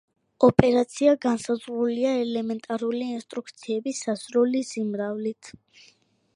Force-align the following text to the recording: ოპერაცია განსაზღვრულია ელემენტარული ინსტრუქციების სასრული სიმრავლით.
ოპერაცია 0.45 1.11
განსაზღვრულია 1.25 2.15
ელემენტარული 2.23 3.03
ინსტრუქციების 3.19 4.03
სასრული 4.07 4.63
სიმრავლით. 4.73 5.55